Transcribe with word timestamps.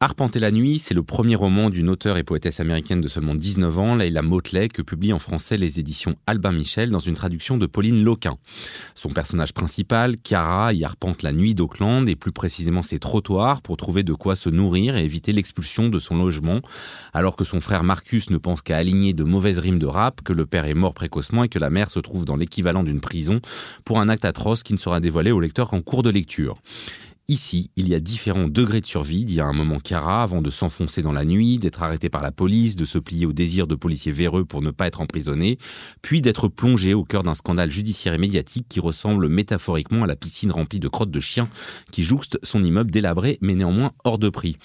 Arpenter 0.00 0.38
la 0.38 0.52
nuit, 0.52 0.78
c'est 0.78 0.94
le 0.94 1.02
premier 1.02 1.34
roman 1.34 1.70
d'une 1.70 1.88
auteure 1.88 2.18
et 2.18 2.22
poétesse 2.22 2.60
américaine 2.60 3.00
de 3.00 3.08
seulement 3.08 3.34
19 3.34 3.78
ans, 3.80 3.96
Leila 3.96 4.22
Motley, 4.22 4.68
que 4.68 4.80
publie 4.80 5.12
en 5.12 5.18
français 5.18 5.56
les 5.56 5.80
éditions 5.80 6.14
Albin 6.28 6.52
Michel 6.52 6.92
dans 6.92 7.00
une 7.00 7.14
traduction 7.16 7.58
de 7.58 7.66
Pauline 7.66 8.04
Loquin. 8.04 8.36
Son 8.94 9.08
personnage 9.08 9.52
principal, 9.52 10.14
Chiara, 10.22 10.72
y 10.72 10.84
arpente 10.84 11.24
la 11.24 11.32
nuit 11.32 11.56
d'Auckland 11.56 12.08
et 12.08 12.14
plus 12.14 12.30
précisément 12.30 12.84
ses 12.84 13.00
trottoirs 13.00 13.60
pour 13.60 13.76
trouver 13.76 14.04
de 14.04 14.12
quoi 14.12 14.36
se 14.36 14.48
nourrir 14.48 14.96
et 14.96 15.02
éviter 15.02 15.32
l'expulsion 15.32 15.88
de 15.88 15.98
son 15.98 16.16
logement, 16.16 16.60
alors 17.12 17.34
que 17.34 17.42
son 17.42 17.60
frère 17.60 17.82
Marcus 17.82 18.30
ne 18.30 18.38
pense 18.38 18.62
qu'à 18.62 18.76
aligner 18.76 19.14
de 19.14 19.24
mauvaises 19.24 19.58
rimes 19.58 19.80
de 19.80 19.86
rap, 19.86 20.22
que 20.22 20.32
le 20.32 20.46
père 20.46 20.66
est 20.66 20.74
mort 20.74 20.94
précocement 20.94 21.42
et 21.42 21.48
que 21.48 21.58
la 21.58 21.70
mère 21.70 21.90
se 21.90 21.98
trouve 21.98 22.24
dans 22.24 22.36
l'équivalent 22.36 22.84
d'une 22.84 23.00
prison 23.00 23.40
pour 23.84 23.98
un 23.98 24.08
acte 24.08 24.24
atroce 24.24 24.62
qui 24.62 24.74
ne 24.74 24.78
sera 24.78 25.00
dévoilé 25.00 25.32
au 25.32 25.40
lecteur 25.40 25.68
qu'en 25.68 25.80
cours 25.80 26.04
de 26.04 26.10
lecture. 26.10 26.56
Ici, 27.30 27.70
il 27.76 27.88
y 27.88 27.94
a 27.94 28.00
différents 28.00 28.48
degrés 28.48 28.80
de 28.80 28.86
survie. 28.86 29.20
Il 29.20 29.34
y 29.34 29.40
a 29.40 29.44
un 29.44 29.52
moment 29.52 29.80
Cara 29.80 30.22
avant 30.22 30.40
de 30.40 30.48
s'enfoncer 30.48 31.02
dans 31.02 31.12
la 31.12 31.26
nuit, 31.26 31.58
d'être 31.58 31.82
arrêté 31.82 32.08
par 32.08 32.22
la 32.22 32.32
police, 32.32 32.74
de 32.74 32.86
se 32.86 32.96
plier 32.96 33.26
au 33.26 33.34
désir 33.34 33.66
de 33.66 33.74
policiers 33.74 34.12
véreux 34.12 34.46
pour 34.46 34.62
ne 34.62 34.70
pas 34.70 34.86
être 34.86 35.02
emprisonné, 35.02 35.58
puis 36.00 36.22
d'être 36.22 36.48
plongé 36.48 36.94
au 36.94 37.04
cœur 37.04 37.24
d'un 37.24 37.34
scandale 37.34 37.70
judiciaire 37.70 38.14
et 38.14 38.18
médiatique 38.18 38.64
qui 38.66 38.80
ressemble 38.80 39.28
métaphoriquement 39.28 40.04
à 40.04 40.06
la 40.06 40.16
piscine 40.16 40.50
remplie 40.50 40.80
de 40.80 40.88
crottes 40.88 41.10
de 41.10 41.20
chiens 41.20 41.50
qui 41.92 42.02
jouxte 42.02 42.38
son 42.42 42.64
immeubre 42.64 42.90
délabré 42.90 43.36
mais 43.42 43.56
néanmoins 43.56 43.92
hors 44.04 44.18
de 44.18 44.30
prix. 44.30 44.56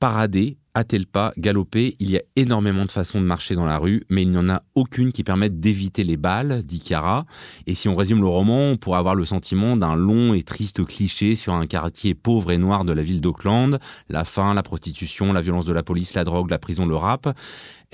Parader, 0.00 0.56
a-t-elle 0.74 1.06
pas 1.06 1.32
galoper 1.38 1.96
Il 2.00 2.10
y 2.10 2.16
a 2.16 2.22
énormément 2.36 2.84
de 2.84 2.90
façons 2.90 3.20
de 3.20 3.26
marcher 3.26 3.54
dans 3.54 3.64
la 3.64 3.78
rue, 3.78 4.04
mais 4.10 4.22
il 4.22 4.30
n'y 4.30 4.38
en 4.38 4.48
a 4.48 4.62
aucune 4.74 5.12
qui 5.12 5.22
permette 5.22 5.60
d'éviter 5.60 6.04
les 6.04 6.16
balles, 6.16 6.62
dit 6.64 6.80
Chiara. 6.84 7.26
Et 7.66 7.74
si 7.74 7.88
on 7.88 7.94
résume 7.94 8.20
le 8.20 8.26
roman, 8.26 8.70
on 8.70 8.76
pourrait 8.76 8.98
avoir 8.98 9.14
le 9.14 9.24
sentiment 9.24 9.76
d'un 9.76 9.94
long 9.94 10.34
et 10.34 10.42
triste 10.42 10.84
cliché 10.84 11.36
sur 11.36 11.54
un 11.54 11.66
quartier 11.66 12.14
pauvre 12.14 12.50
et 12.50 12.58
noir 12.58 12.84
de 12.84 12.92
la 12.92 13.02
ville 13.02 13.20
d'Auckland, 13.20 13.78
la 14.08 14.24
faim, 14.24 14.54
la 14.54 14.62
prostitution, 14.62 15.32
la 15.32 15.42
violence 15.42 15.64
de 15.64 15.72
la 15.72 15.82
police, 15.82 16.14
la 16.14 16.24
drogue, 16.24 16.50
la 16.50 16.58
prison, 16.58 16.86
le 16.86 16.96
rap. 16.96 17.28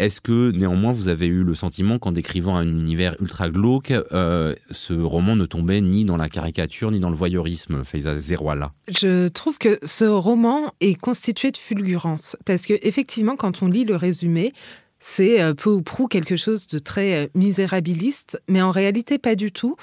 Est-ce 0.01 0.23
que 0.23 0.51
néanmoins 0.53 0.93
vous 0.93 1.09
avez 1.09 1.27
eu 1.27 1.43
le 1.43 1.55
sentiment 1.55 1.98
qu'en 1.98 2.12
décrivant 2.12 2.56
un 2.56 2.67
univers 2.67 3.17
ultra 3.20 3.51
glauque, 3.51 3.93
euh, 4.12 4.55
ce 4.70 4.95
roman 4.95 5.37
ne 5.37 5.45
tombait 5.45 5.83
ni 5.83 6.07
dans 6.07 6.17
la 6.17 6.31
caricature 6.31 6.91
ni 6.91 7.01
dans 7.01 7.11
le 7.11 7.17
voyeurisme, 7.17 7.84
Faiza 7.84 8.19
Zerouala 8.19 8.73
Je 8.89 9.29
trouve 9.29 9.59
que 9.59 9.79
ce 9.83 10.07
roman 10.07 10.73
est 10.81 10.98
constitué 10.98 11.51
de 11.51 11.59
fulgurance, 11.59 12.34
parce 12.47 12.65
que 12.65 12.79
effectivement, 12.81 13.37
quand 13.37 13.62
on 13.62 13.67
lit 13.67 13.84
le 13.84 13.95
résumé, 13.95 14.55
c'est 15.01 15.42
euh, 15.42 15.53
peu 15.53 15.69
ou 15.69 15.83
prou 15.83 16.07
quelque 16.07 16.37
chose 16.37 16.67
de 16.67 16.79
très 16.79 17.25
euh, 17.25 17.27
misérabiliste, 17.35 18.41
mais 18.48 18.62
en 18.62 18.70
réalité 18.70 19.19
pas 19.19 19.35
du 19.35 19.53
tout, 19.53 19.77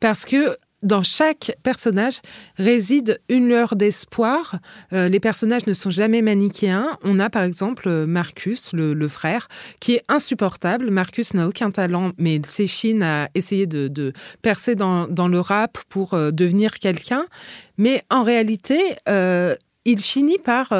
parce 0.00 0.24
que 0.24 0.56
dans 0.82 1.02
chaque 1.02 1.56
personnage 1.62 2.20
réside 2.56 3.20
une 3.28 3.48
lueur 3.48 3.76
d'espoir. 3.76 4.56
Euh, 4.92 5.08
les 5.08 5.20
personnages 5.20 5.66
ne 5.66 5.74
sont 5.74 5.90
jamais 5.90 6.22
manichéens. 6.22 6.98
On 7.02 7.18
a 7.18 7.30
par 7.30 7.42
exemple 7.42 7.88
Marcus, 8.06 8.72
le, 8.72 9.08
frère, 9.08 9.48
qui 9.80 9.94
est 9.94 10.04
insupportable. 10.08 10.90
Marcus 10.90 11.34
n'a 11.34 11.46
aucun 11.46 11.70
talent, 11.70 12.12
mais 12.18 12.40
s'échine 12.48 13.02
à 13.02 13.28
essayer 13.34 13.66
de, 13.66 14.12
percer 14.42 14.74
dans, 14.74 15.06
le 15.06 15.40
rap 15.40 15.78
pour 15.88 16.16
devenir 16.16 16.78
quelqu'un. 16.78 17.26
Mais 17.78 18.02
en 18.10 18.22
réalité, 18.22 18.96
il 19.06 20.00
finit 20.00 20.38
par 20.38 20.72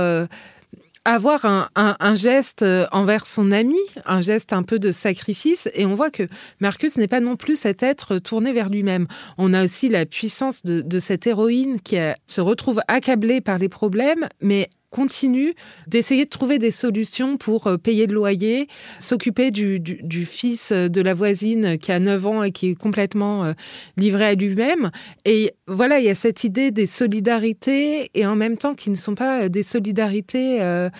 avoir 1.04 1.70
un, 1.74 2.14
geste 2.14 2.62
euh, 2.62 2.86
envers 2.92 3.26
son 3.26 3.52
ami, 3.52 3.78
un 4.04 4.20
geste 4.20 4.52
un 4.52 4.62
peu 4.62 4.78
de 4.78 4.92
sacrifice, 4.92 5.68
et 5.74 5.86
on 5.86 5.94
voit 5.94 6.10
que 6.10 6.28
Marcus 6.60 6.98
n'est 6.98 7.08
pas 7.08 7.20
non 7.20 7.36
plus 7.36 7.56
cet 7.56 7.82
être 7.82 8.18
tourné 8.18 8.52
vers 8.52 8.68
lui-même. 8.68 9.06
On 9.38 9.54
a 9.54 9.64
aussi 9.64 9.88
la 9.88 10.04
puissance 10.06 10.62
de, 10.62 11.00
cette 11.00 11.26
héroïne 11.26 11.80
qui 11.80 11.96
se 12.26 12.40
retrouve 12.40 12.82
accablée 12.88 13.40
par 13.40 13.58
les 13.58 13.68
problèmes, 13.68 14.28
mais 14.42 14.68
continue 14.90 15.54
d'essayer 15.86 16.24
de 16.24 16.30
trouver 16.30 16.58
des 16.58 16.70
solutions 16.70 17.36
pour 17.36 17.66
euh, 17.66 17.76
payer 17.76 18.06
le 18.06 18.14
loyer, 18.14 18.68
s'occuper 18.98 19.50
du, 19.50 19.80
fils 20.26 20.72
de 20.72 21.00
la 21.00 21.14
voisine 21.14 21.78
qui 21.78 21.92
a 21.92 21.98
9 21.98 22.26
ans 22.26 22.42
et 22.42 22.52
qui 22.52 22.70
est 22.70 22.74
complètement 22.74 23.44
euh, 23.44 23.52
livré 23.96 24.26
à 24.26 24.34
lui-même. 24.34 24.90
Et 25.24 25.52
voilà, 25.66 26.00
il 26.00 26.06
y 26.06 26.10
a 26.10 26.14
cette 26.14 26.44
idée 26.44 26.70
des 26.70 26.86
solidarités 26.86 28.10
et 28.14 28.26
en 28.26 28.36
même 28.36 28.56
temps 28.56 28.74
qui 28.74 28.90
ne 28.90 28.96
sont 28.96 29.14
pas 29.14 29.48
des 29.48 29.62
solidarités 29.62 30.60
euh, 30.60 30.90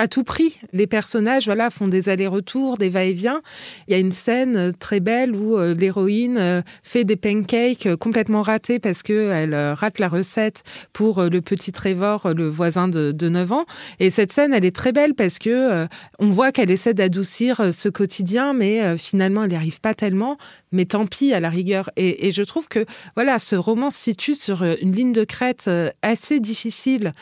à 0.00 0.08
tout 0.08 0.24
prix. 0.24 0.58
Les 0.72 0.86
personnages 0.86 1.44
voilà, 1.44 1.68
font 1.68 1.86
des 1.86 2.08
allers-retours, 2.08 2.78
des 2.78 2.88
va-et-vient. 2.88 3.42
Il 3.86 3.92
y 3.92 3.94
a 3.94 3.98
une 3.98 4.12
scène 4.12 4.56
euh, 4.56 4.72
très 4.72 4.98
belle 4.98 5.36
où 5.36 5.58
euh, 5.58 5.74
l'héroïne 5.74 6.38
euh, 6.38 6.62
fait 6.82 7.04
des 7.04 7.16
pancakes 7.16 7.86
complètement 7.96 8.40
ratés 8.40 8.78
parce 8.78 9.02
qu'elle 9.02 9.54
rate 9.54 9.98
la 9.98 10.08
recette 10.08 10.62
pour 10.94 11.22
le 11.22 11.40
petit 11.42 11.72
Trevor, 11.72 12.32
le 12.34 12.48
voisin 12.48 12.88
de, 12.88 13.12
9 13.12 13.52
ans. 13.52 13.66
Et 13.98 14.08
cette 14.08 14.32
scène, 14.32 14.54
elle 14.54 14.64
est 14.64 14.74
très 14.74 14.92
belle 14.92 15.14
parce 15.14 15.38
que 15.38 15.86
on 16.18 16.30
voit 16.30 16.50
qu'elle 16.50 16.70
essaie 16.70 16.94
d'adoucir 16.94 17.74
ce 17.74 17.88
quotidien, 17.90 18.54
mais 18.54 18.96
finalement, 18.96 19.44
elle 19.44 19.50
n'y 19.50 19.56
arrive 19.56 19.80
pas 19.80 19.94
tellement. 19.94 20.38
Mais 20.72 20.84
tant 20.84 21.06
pis, 21.06 21.32
à 21.32 21.40
la 21.40 21.48
rigueur. 21.48 21.90
Et, 21.96 22.30
je 22.32 22.42
trouve 22.42 22.68
que 22.68 22.84
voilà, 23.16 23.38
ce 23.38 23.56
roman 23.56 23.90
se 23.90 23.98
situe 23.98 24.34
sur 24.34 24.62
une 24.62 24.92
ligne 24.92 25.12
de 25.12 25.24
crête 25.24 25.68
assez 26.02 26.38
difficile 26.40 27.12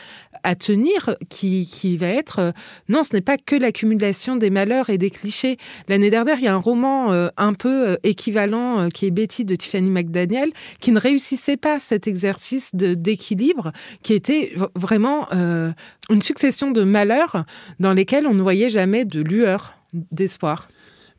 à 0.43 0.55
tenir 0.55 1.15
qui, 1.29 1.67
qui 1.67 1.97
va 1.97 2.07
être 2.07 2.39
euh, 2.39 2.51
non, 2.87 3.03
ce 3.03 3.13
n'est 3.13 3.21
pas 3.21 3.37
que 3.37 3.55
l'accumulation 3.55 4.35
des 4.35 4.49
malheurs 4.49 4.89
et 4.89 4.97
des 4.97 5.09
clichés. 5.09 5.57
L'année 5.87 6.09
dernière, 6.09 6.37
il 6.37 6.43
y 6.43 6.47
a 6.47 6.53
un 6.53 6.57
roman 6.57 7.11
euh, 7.11 7.29
un 7.37 7.53
peu 7.53 7.89
euh, 7.89 7.95
équivalent 8.03 8.89
qui 8.89 9.05
est 9.05 9.11
Betty 9.11 9.45
de 9.45 9.55
Tiffany 9.55 9.89
McDaniel 9.89 10.51
qui 10.79 10.91
ne 10.91 10.99
réussissait 10.99 11.57
pas 11.57 11.79
cet 11.79 12.07
exercice 12.07 12.73
d'équilibre 12.73 13.71
qui 14.03 14.13
était 14.13 14.53
vraiment 14.75 15.27
une 15.31 16.21
succession 16.21 16.71
de 16.71 16.83
malheurs 16.83 17.45
dans 17.79 17.93
lesquels 17.93 18.27
on 18.27 18.33
ne 18.33 18.41
voyait 18.41 18.69
jamais 18.69 19.05
de 19.05 19.21
lueur 19.21 19.73
d'espoir. 19.93 20.67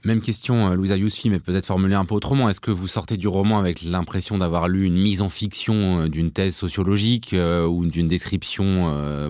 Même 0.05 0.23
question, 0.23 0.71
euh, 0.71 0.75
Louisa 0.75 0.97
Youssi, 0.97 1.29
mais 1.29 1.41
peut-être 1.41 1.67
formulée 1.67 1.95
un 1.95 2.07
peu 2.07 2.15
autrement. 2.15 2.49
Est-ce 2.49 2.61
que 2.61 2.71
vous 2.71 2.87
sortez 2.87 3.19
du 3.19 3.29
roman 3.29 3.59
avec 3.59 3.83
l'impression 3.83 4.39
d'avoir 4.39 4.67
lu 4.67 4.87
une 4.87 4.97
mise 4.97 5.21
en 5.21 5.29
fiction 5.29 6.03
euh, 6.03 6.09
d'une 6.09 6.31
thèse 6.31 6.57
sociologique 6.57 7.35
euh, 7.35 7.67
ou 7.67 7.85
d'une 7.85 8.09
description, 8.09 8.71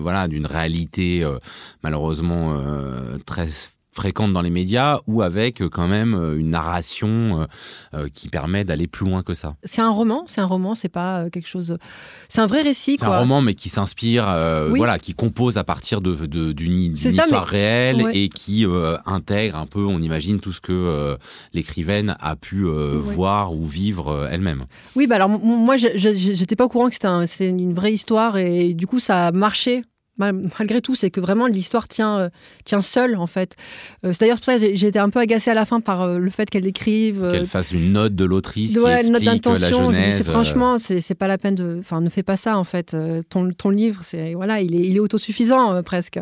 voilà, 0.01 0.27
d'une 0.27 0.45
réalité 0.45 1.27
malheureusement 1.83 2.57
très 3.25 3.49
fréquente 3.93 4.31
dans 4.31 4.41
les 4.41 4.49
médias 4.49 4.99
ou 5.07 5.21
avec 5.21 5.61
euh, 5.61 5.69
quand 5.69 5.87
même 5.87 6.13
euh, 6.13 6.37
une 6.37 6.51
narration 6.51 7.47
euh, 7.93 8.07
qui 8.13 8.29
permet 8.29 8.63
d'aller 8.63 8.87
plus 8.87 9.05
loin 9.05 9.21
que 9.21 9.33
ça. 9.33 9.55
C'est 9.63 9.81
un 9.81 9.89
roman, 9.89 10.23
c'est 10.27 10.41
un 10.41 10.45
roman, 10.45 10.75
c'est 10.75 10.89
pas 10.89 11.29
quelque 11.29 11.47
chose. 11.47 11.77
C'est 12.29 12.41
un 12.41 12.45
vrai 12.45 12.61
récit. 12.61 12.95
C'est 12.97 13.05
un 13.05 13.19
roman, 13.19 13.41
mais 13.41 13.53
qui 13.53 13.69
s'inspire, 13.69 14.25
voilà, 14.69 14.97
qui 14.97 15.13
compose 15.13 15.57
à 15.57 15.63
partir 15.63 16.01
de 16.01 16.11
d'une 16.51 16.93
histoire 16.95 17.45
réelle 17.45 18.05
et 18.13 18.29
qui 18.29 18.65
intègre 19.05 19.57
un 19.57 19.65
peu, 19.65 19.83
on 19.85 20.01
imagine 20.01 20.39
tout 20.39 20.53
ce 20.53 20.61
que 20.61 21.17
l'écrivaine 21.53 22.15
a 22.19 22.35
pu 22.35 22.63
voir 22.63 23.53
ou 23.53 23.65
vivre 23.65 24.27
elle-même. 24.31 24.65
Oui, 24.95 25.07
bah 25.07 25.15
alors 25.15 25.29
moi, 25.29 25.75
j'étais 25.77 26.55
pas 26.55 26.65
au 26.65 26.69
courant 26.69 26.89
que 26.89 26.95
c'était 26.95 27.49
une 27.49 27.73
vraie 27.73 27.93
histoire 27.93 28.37
et 28.37 28.73
du 28.73 28.87
coup 28.87 28.99
ça 28.99 29.27
a 29.27 29.31
marché 29.31 29.83
malgré 30.17 30.81
tout, 30.81 30.95
c'est 30.95 31.09
que 31.09 31.19
vraiment 31.19 31.47
l'histoire 31.47 31.87
tient, 31.87 32.19
euh, 32.19 32.29
tient 32.65 32.81
seule 32.81 33.15
en 33.15 33.27
fait. 33.27 33.55
Euh, 34.05 34.11
c'est 34.13 34.21
d'ailleurs 34.21 34.37
pour 34.37 34.45
ça 34.45 34.59
que 34.59 34.75
j'ai 34.75 34.87
été 34.87 34.99
un 34.99 35.09
peu 35.09 35.19
agacée 35.19 35.51
à 35.51 35.53
la 35.53 35.65
fin 35.65 35.79
par 35.79 36.01
euh, 36.01 36.17
le 36.19 36.29
fait 36.29 36.49
qu'elle 36.49 36.67
écrive. 36.67 37.27
Qu'elle 37.31 37.45
fasse 37.45 37.71
une 37.71 37.93
note 37.93 38.15
de 38.15 38.25
l'autrice 38.25 38.73
qui 38.73 38.79
explique 38.79 39.45
la 39.45 39.71
genèse. 39.71 40.29
Franchement, 40.29 40.77
c'est 40.77 41.15
pas 41.15 41.27
la 41.27 41.37
peine 41.37 41.55
de. 41.55 41.77
Enfin, 41.79 42.01
ne 42.01 42.09
fais 42.09 42.23
pas 42.23 42.37
ça 42.37 42.57
en 42.57 42.63
fait. 42.63 42.95
ton, 43.29 43.51
ton 43.51 43.69
livre, 43.69 44.01
c'est 44.03 44.33
voilà, 44.33 44.61
il 44.61 44.75
est, 44.75 44.87
il 44.87 44.95
est 44.95 44.99
autosuffisant 44.99 45.81
presque. 45.83 46.19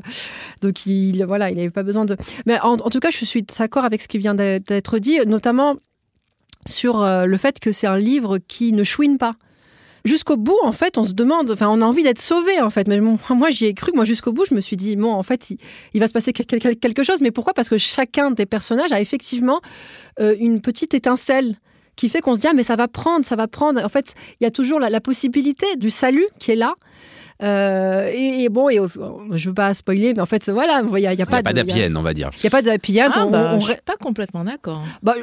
Donc 0.62 0.86
il 0.86 1.24
voilà, 1.26 1.52
il 1.52 1.58
n'avait 1.58 1.70
pas 1.70 1.84
besoin 1.84 2.06
de. 2.06 2.16
Mais 2.46 2.60
en, 2.62 2.74
en, 2.74 2.90
tout 2.90 3.00
cas, 3.00 3.10
je 3.12 3.26
suis 3.26 3.44
d'accord 3.44 3.86
avec 3.86 4.02
ce 4.02 4.08
qui 4.08 4.18
vient 4.18 4.36
d'être 4.36 5.00
dit, 5.00 5.20
notamment 5.26 5.76
sur 6.68 7.06
le 7.06 7.38
fait 7.38 7.60
que 7.60 7.72
c'est 7.72 7.88
un 7.88 7.98
livre 7.98 8.38
qui 8.38 8.74
ne 8.74 8.84
chouine 8.84 9.18
pas 9.18 9.36
jusqu'au 10.06 10.38
bout, 10.38 10.58
en 10.64 10.72
fait, 10.72 10.98
on 10.98 11.04
se 11.04 11.14
demande, 11.14 11.52
enfin, 11.52 11.68
on 11.70 11.82
a 11.82 11.86
envie 11.86 12.04
d'être 12.04 12.22
sauvé, 12.22 12.60
en 12.62 12.70
fait. 12.70 12.88
Mais 12.88 13.00
moi, 13.30 13.50
j'y 13.50 13.66
ai 13.66 13.74
cru. 13.74 13.92
Moi, 13.94 14.06
jusqu'au 14.06 14.34
bout, 14.34 14.46
je 14.46 14.54
me 14.54 14.62
suis 14.62 14.78
dit, 14.78 14.96
bon, 14.96 15.12
en 15.12 15.24
fait, 15.24 15.50
il, 15.94 16.00
va 16.00 16.08
se 16.08 16.14
passer 16.14 16.34
quelque 16.34 17.04
chose. 17.04 17.22
Mais 17.22 17.32
pourquoi? 17.32 17.54
Parce 17.54 17.70
que 17.70 17.78
chacun 17.78 18.32
des 18.32 18.46
personnages 18.46 18.92
a 18.92 19.02
effectivement 19.02 19.62
euh, 20.20 20.36
une 20.40 20.62
petite 20.62 20.94
étincelle 20.94 21.58
qui 21.96 22.08
fait 22.08 22.22
qu'on 22.22 22.34
se 22.34 22.40
dit, 22.40 22.48
ah, 22.48 22.54
mais 22.54 22.64
ça 22.64 22.76
va 22.76 22.88
prendre, 22.88 23.26
ça 23.26 23.36
va 23.36 23.48
prendre. 23.48 23.84
En 23.84 23.90
fait, 23.90 24.14
il 24.40 24.44
y 24.44 24.48
a 24.48 24.52
toujours 24.52 24.80
la 24.80 25.02
possibilité 25.02 25.66
du 25.76 25.90
salut 25.90 26.28
qui 26.40 26.52
est 26.52 26.56
là. 26.56 26.76
Euh, 27.42 28.12
et, 28.14 28.50
bon, 28.50 28.70
et, 28.70 28.80
je 29.32 29.50
veux 29.50 29.54
pas 29.54 29.74
spoiler, 29.74 30.14
mais 30.14 30.22
en 30.22 30.26
fait, 30.26 30.50
voilà, 30.50 30.82
il 30.86 30.94
n'y 30.94 31.08
a, 31.08 31.14
y 31.14 31.22
a, 31.22 31.26
pas 31.26 31.42
d'happy 31.42 31.84
on 31.96 32.02
va 32.02 32.14
dire. 32.14 32.32
Il 32.38 32.42
n'y 32.42 32.48
a 32.48 32.50
pas 32.50 32.62
de 32.62 32.70
happy 32.70 33.02
end. 33.02 33.12
Ah, 33.14 33.26
on, 33.26 33.30
bah, 33.30 33.60
suis 33.60 33.76
pas 33.86 33.96
complètement 33.96 34.44
d'accord. 34.44 34.84
Bah, 35.04 35.16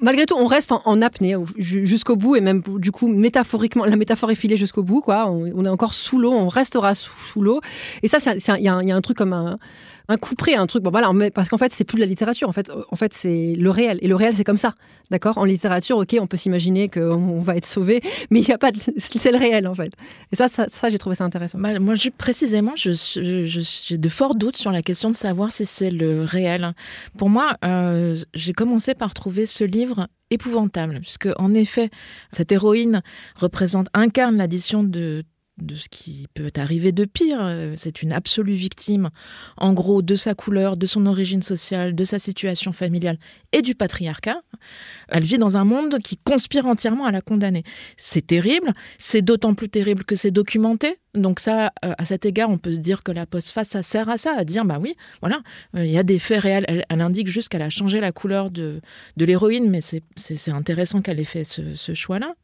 malgré 0.00 0.26
tout, 0.26 0.36
on 0.38 0.46
reste 0.46 0.72
en, 0.72 1.02
apnée 1.02 1.34
jusqu'au 1.56 2.16
bout, 2.16 2.36
et 2.36 2.40
même 2.40 2.62
du 2.78 2.92
coup, 2.92 3.08
métaphoriquement, 3.08 3.84
la 3.84 3.96
métaphore 3.96 4.30
est 4.30 4.36
filée 4.36 4.56
jusqu'au 4.56 4.82
bout, 4.82 5.00
quoi. 5.00 5.28
On, 5.30 5.64
est 5.64 5.68
encore 5.68 5.94
sous 5.94 6.18
l'eau, 6.18 6.32
on 6.32 6.48
restera 6.48 6.94
sous, 6.94 7.40
l'eau. 7.40 7.60
Et 8.02 8.08
ça, 8.08 8.18
il 8.32 8.60
y, 8.60 8.64
y, 8.64 8.68
a 8.68 8.96
un 8.96 9.00
truc 9.00 9.16
comme 9.16 9.32
un 9.32 9.58
un 10.08 10.16
coup 10.16 10.34
près, 10.34 10.54
un 10.54 10.66
truc. 10.66 10.82
Bon, 10.82 10.90
voilà, 10.90 11.10
parce 11.34 11.48
qu'en 11.48 11.58
fait, 11.58 11.72
c'est 11.72 11.84
plus 11.84 11.96
de 11.96 12.00
la 12.00 12.06
littérature. 12.06 12.48
En 12.48 12.52
fait, 12.52 12.70
en 12.90 12.96
fait 12.96 13.12
c'est 13.12 13.54
le 13.56 13.70
réel. 13.70 13.98
Et 14.02 14.08
le 14.08 14.14
réel, 14.14 14.34
c'est 14.34 14.44
comme 14.44 14.56
ça. 14.56 14.74
D'accord? 15.10 15.38
En 15.38 15.44
littérature, 15.44 15.98
ok, 15.98 16.16
on 16.20 16.26
peut 16.26 16.36
s'imaginer 16.36 16.88
qu'on 16.88 17.38
va 17.38 17.56
être 17.56 17.66
sauvé, 17.66 18.00
mais 18.30 18.40
il 18.40 18.46
n'y 18.46 18.54
a 18.54 18.58
pas 18.58 18.72
de... 18.72 18.78
C'est 18.96 19.32
le 19.32 19.38
réel, 19.38 19.66
en 19.66 19.74
fait. 19.74 19.92
Et 20.32 20.36
ça, 20.36 20.46
ça, 20.48 20.88
j'ai 20.88 20.98
trouvé 20.98 21.16
ça 21.16 21.24
intéressant. 21.24 21.58
Moi, 21.58 21.94
je, 21.94 22.10
précisément, 22.10 22.72
j'ai 22.76 22.92
je, 22.92 23.96
de 23.96 24.08
forts 24.08 24.34
doutes 24.34 24.56
sur 24.56 24.72
la 24.72 24.82
question 24.82 25.10
de 25.10 25.16
savoir 25.16 25.52
si 25.52 25.64
c'est 25.64 25.90
le 25.90 26.22
réel. 26.22 26.72
Pour 27.16 27.28
moi, 27.28 27.56
euh, 27.64 28.16
j'ai 28.34 28.52
commencé 28.52 28.94
par 28.94 29.14
trouver 29.14 29.46
ce 29.46 29.64
livre 29.64 30.08
épouvantable, 30.30 31.00
puisque 31.00 31.28
en 31.38 31.54
effet, 31.54 31.90
cette 32.30 32.52
héroïne 32.52 33.02
représente, 33.36 33.88
incarne 33.94 34.36
l'addition 34.36 34.82
de 34.82 35.24
de 35.58 35.74
ce 35.74 35.88
qui 35.88 36.26
peut 36.34 36.50
arriver 36.56 36.92
de 36.92 37.04
pire. 37.04 37.74
C'est 37.76 38.02
une 38.02 38.12
absolue 38.12 38.54
victime, 38.54 39.10
en 39.56 39.72
gros, 39.72 40.02
de 40.02 40.14
sa 40.14 40.34
couleur, 40.34 40.76
de 40.76 40.86
son 40.86 41.06
origine 41.06 41.42
sociale, 41.42 41.94
de 41.94 42.04
sa 42.04 42.18
situation 42.18 42.72
familiale 42.72 43.18
et 43.52 43.62
du 43.62 43.74
patriarcat. 43.74 44.42
Elle 45.08 45.24
vit 45.24 45.38
dans 45.38 45.56
un 45.56 45.64
monde 45.64 45.98
qui 45.98 46.16
conspire 46.16 46.66
entièrement 46.66 47.06
à 47.06 47.12
la 47.12 47.20
condamner. 47.20 47.64
C'est 47.96 48.26
terrible, 48.26 48.72
c'est 48.98 49.22
d'autant 49.22 49.54
plus 49.54 49.68
terrible 49.68 50.04
que 50.04 50.16
c'est 50.16 50.30
documenté. 50.30 50.98
Donc 51.16 51.40
ça, 51.40 51.72
euh, 51.84 51.94
à 51.98 52.04
cet 52.04 52.26
égard, 52.26 52.50
on 52.50 52.58
peut 52.58 52.72
se 52.72 52.78
dire 52.78 53.02
que 53.02 53.10
la 53.10 53.26
postface, 53.26 53.70
ça 53.70 53.82
sert 53.82 54.08
à 54.08 54.18
ça, 54.18 54.34
à 54.36 54.44
dire, 54.44 54.64
bah 54.64 54.78
oui, 54.80 54.96
voilà, 55.20 55.40
euh, 55.74 55.84
il 55.84 55.90
y 55.90 55.98
a 55.98 56.02
des 56.02 56.18
faits 56.18 56.42
réels. 56.42 56.84
Elle, 56.88 57.00
indique 57.00 57.28
juste 57.28 57.48
qu'elle 57.48 57.62
a 57.62 57.70
changé 57.70 58.00
la 58.00 58.12
couleur 58.12 58.50
de, 58.50 58.80
l'héroïne, 59.16 59.70
mais 59.70 59.80
c'est 59.80 60.50
intéressant 60.50 61.00
qu'elle 61.00 61.20
ait 61.20 61.24
fait 61.24 61.44
ce, 61.44 61.94
choix-là. 61.94 62.34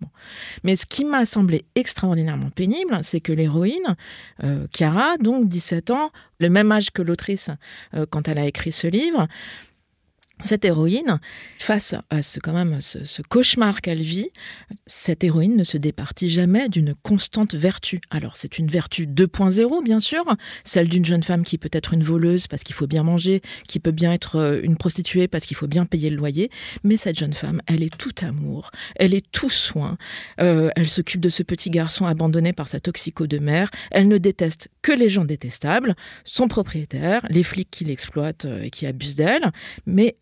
Mais 0.65 0.77
ce 0.77 0.87
qui 0.87 1.05
m'a 1.05 1.27
semblé 1.27 1.65
extraordinairement 1.75 2.51
pénible, 2.51 2.99
c'est 3.03 3.21
que 3.21 3.33
l'héroïne, 3.33 3.97
euh, 4.45 4.67
Chiara, 4.73 5.17
donc 5.19 5.49
17 5.49 5.91
ans, 5.91 6.11
le 6.39 6.49
même 6.49 6.73
âge 6.73 6.91
que 6.91 7.03
l'autrice 7.03 7.51
quand 8.11 8.27
elle 8.29 8.39
a 8.39 8.47
écrit 8.47 8.73
ce 8.73 8.87
livre, 8.87 9.29
cette 10.40 10.64
héroïne, 10.64 11.20
face 11.58 11.94
à 12.11 12.23
ce, 12.23 12.40
quand 12.40 12.52
même, 12.52 12.81
ce, 12.81 13.23
cauchemar 13.23 13.81
qu'elle 13.81 14.00
vit, 14.00 14.31
cette 14.87 15.23
héroïne 15.25 15.56
ne 15.56 15.64
se 15.64 15.76
départit 15.76 16.29
jamais 16.29 16.69
d'une 16.69 16.94
constante 17.02 17.55
vertu. 17.55 18.00
Alors, 18.11 18.37
c'est 18.37 18.58
une 18.58 18.69
vertu 18.69 19.06
2.0, 19.06 19.84
bien 19.84 20.00
sûr, 20.00 20.25
celle 20.64 20.88
d'une 20.88 21.05
jeune 21.05 21.23
femme 21.23 21.44
qui 21.44 21.58
peut 21.58 21.70
être 21.73 21.94
une 21.94 22.02
voleuse 22.02 22.46
parce 22.49 22.62
qu'il 22.62 22.75
faut 22.75 22.87
bien 22.87 23.02
manger, 23.02 23.40
qui 23.69 23.79
peut 23.79 23.93
bien 23.93 24.12
être 24.12 24.37
euh, 24.37 24.61
une 24.62 24.76
prostituée 24.76 25.29
parce 25.29 25.44
qu'il 25.44 25.56
faut 25.56 25.69
bien 25.69 25.87
payer 25.87 26.11
le 26.11 26.17
loyer. 26.17 26.50
Mais 26.82 26.96
cette 26.96 27.19
jeune 27.19 27.32
femme, 27.32 27.61
elle 27.67 27.82
est 27.82 27.96
tout 27.96 28.14
amour, 28.23 28.70
elle 28.96 29.14
est 29.14 29.31
tout 29.31 29.50
soin. 29.50 29.96
Euh, 30.40 30.70
elle 30.76 30.88
s'occupe 30.88 31.20
de 31.20 31.28
ce 31.28 31.43
petit 31.43 31.70
garçon 31.70 32.06
abandonné 32.06 32.52
par 32.52 32.69
sa 32.69 32.81
toxico 32.81 33.26
de 33.26 33.38
mère. 33.38 33.69
Elle 33.90 34.08
ne 34.08 34.19
déteste 34.19 34.69
que 34.82 34.93
les 34.93 35.08
gens 35.08 35.25
détestables, 35.25 35.94
son 36.25 36.49
propriétaire, 36.49 37.25
les 37.28 37.43
flics 37.43 37.70
qui 37.70 37.85
l'exploitent 37.85 38.46
euh, 38.46 38.62
et 38.62 38.70
qui 38.70 38.87
abusent 38.87 39.17
d'elle. 39.17 39.52
Mais 39.87 40.17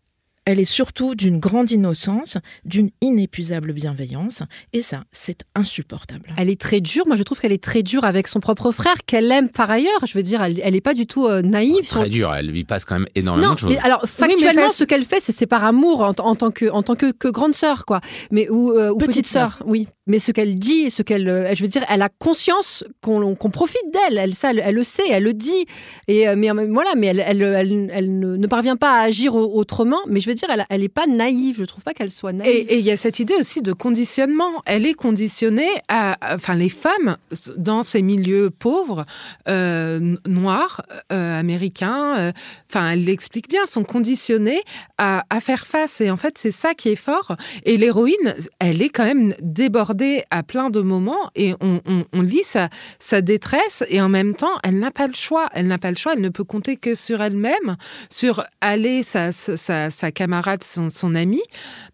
elle 0.51 0.59
est 0.59 0.65
surtout 0.65 1.15
d'une 1.15 1.39
grande 1.39 1.71
innocence, 1.71 2.37
d'une 2.65 2.89
inépuisable 2.99 3.73
bienveillance, 3.73 4.43
et 4.73 4.81
ça, 4.81 5.03
c'est 5.11 5.43
insupportable. 5.55 6.33
Elle 6.37 6.49
est 6.49 6.59
très 6.59 6.81
dure, 6.81 7.07
moi 7.07 7.15
je 7.15 7.23
trouve 7.23 7.39
qu'elle 7.39 7.53
est 7.53 7.63
très 7.63 7.83
dure 7.83 8.03
avec 8.03 8.27
son 8.27 8.39
propre 8.39 8.71
frère, 8.71 8.95
qu'elle 9.05 9.31
aime 9.31 9.49
par 9.49 9.71
ailleurs, 9.71 10.05
je 10.05 10.17
veux 10.17 10.23
dire, 10.23 10.43
elle 10.43 10.73
n'est 10.73 10.81
pas 10.81 10.93
du 10.93 11.07
tout 11.07 11.25
euh, 11.25 11.41
naïve. 11.41 11.87
très 11.87 12.09
dure, 12.09 12.33
elle 12.33 12.47
lui 12.47 12.63
passe 12.65 12.85
quand 12.85 12.95
même 12.95 13.07
énormément 13.15 13.53
de 13.53 13.59
choses. 13.59 13.77
alors 13.83 14.03
factuellement, 14.05 14.69
ce 14.69 14.83
qu'elle 14.83 15.05
fait, 15.05 15.19
c'est 15.19 15.47
par 15.47 15.63
amour 15.63 16.01
en, 16.01 16.13
tant 16.13 16.51
que, 16.51 16.69
en 16.69 16.83
tant 16.83 16.95
que, 16.95 17.29
grande 17.29 17.55
sœur, 17.55 17.85
quoi, 17.85 18.01
mais 18.29 18.49
ou, 18.49 18.71
euh, 18.71 18.93
petite, 18.95 19.27
sœur, 19.27 19.63
oui. 19.65 19.87
Mais 20.07 20.19
ce 20.19 20.33
qu'elle 20.33 20.55
dit, 20.55 20.91
ce 20.91 21.03
qu'elle, 21.03 21.29
euh, 21.29 21.55
je 21.55 21.61
veux 21.63 21.69
dire, 21.69 21.85
elle 21.87 22.01
a 22.01 22.09
conscience 22.09 22.83
qu'on 23.01 23.35
profite 23.51 23.81
d'elle, 23.93 24.17
elle, 24.17 24.35
ça, 24.35 24.51
elle, 24.51 24.75
le 24.75 24.83
sait, 24.83 25.07
elle 25.09 25.23
le 25.23 25.33
dit, 25.33 25.65
et 26.09 26.35
mais 26.35 26.49
voilà, 26.51 26.95
mais 26.97 27.07
elle, 27.07 27.19
elle, 27.19 28.19
ne, 28.19 28.47
parvient 28.47 28.75
pas 28.75 28.99
à 28.99 29.03
agir 29.03 29.35
autrement, 29.35 29.99
mais 30.07 30.19
je 30.19 30.27
veux 30.27 30.35
dire, 30.35 30.40
elle 30.49 30.81
n'est 30.81 30.89
pas 30.89 31.07
naïve. 31.07 31.57
Je 31.59 31.65
trouve 31.65 31.83
pas 31.83 31.93
qu'elle 31.93 32.11
soit 32.11 32.33
naïve. 32.33 32.65
Et 32.69 32.79
il 32.79 32.85
y 32.85 32.91
a 32.91 32.97
cette 32.97 33.19
idée 33.19 33.35
aussi 33.39 33.61
de 33.61 33.73
conditionnement. 33.73 34.61
Elle 34.65 34.85
est 34.85 34.93
conditionnée 34.93 35.69
à, 35.87 36.17
enfin, 36.35 36.55
les 36.55 36.69
femmes 36.69 37.17
dans 37.57 37.83
ces 37.83 38.01
milieux 38.01 38.49
pauvres, 38.49 39.05
euh, 39.47 40.15
noirs, 40.27 40.81
euh, 41.11 41.39
américains. 41.39 42.17
Euh, 42.17 42.31
enfin, 42.69 42.91
elle 42.91 43.05
l'explique 43.05 43.49
bien, 43.49 43.65
sont 43.65 43.83
conditionnées 43.83 44.61
à, 44.97 45.23
faire 45.41 45.65
face. 45.65 46.01
Et 46.01 46.11
en 46.11 46.17
fait, 46.17 46.37
c'est 46.37 46.51
ça 46.51 46.73
qui 46.73 46.89
est 46.89 46.95
fort. 46.95 47.35
Et 47.65 47.77
l'héroïne, 47.77 48.35
elle 48.59 48.81
est 48.81 48.89
quand 48.89 49.05
même 49.05 49.33
débordée 49.41 50.23
à 50.29 50.43
plein 50.43 50.69
de 50.69 50.81
moments. 50.81 51.31
Et 51.35 51.53
on, 51.61 52.21
lit 52.21 52.43
sa, 52.43 52.69
sa 52.99 53.21
détresse. 53.21 53.83
Et 53.89 54.01
en 54.01 54.09
même 54.09 54.35
temps, 54.35 54.53
elle 54.63 54.77
n'a 54.79 54.91
pas 54.91 55.07
le 55.07 55.13
choix. 55.13 55.47
Elle 55.53 55.67
n'a 55.67 55.77
pas 55.77 55.89
le 55.89 55.97
choix. 55.97 56.13
Elle 56.13 56.21
ne 56.21 56.29
peut 56.29 56.43
compter 56.43 56.77
que 56.77 56.95
sur 56.95 57.21
elle-même, 57.21 57.77
sur 58.09 58.43
aller 58.61 59.03
sa, 59.03 59.31
sa, 59.31 59.89
sa 59.89 60.11
camarade, 60.21 60.63
son, 60.63 60.89
son 60.91 61.15
ami. 61.15 61.41